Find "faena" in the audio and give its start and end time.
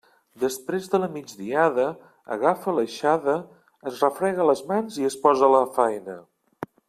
5.79-6.19